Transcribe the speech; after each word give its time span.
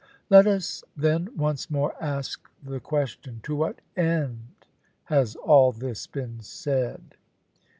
Let 0.31 0.47
us 0.47 0.83
then 0.97 1.29
once 1.37 1.69
more 1.69 1.93
ask 2.03 2.49
the 2.63 2.79
question, 2.79 3.39
To 3.43 3.55
what 3.55 3.81
end 3.95 4.47
has 5.03 5.35
all 5.35 5.71
this 5.71 6.07
been 6.07 6.39
said? 6.39 7.03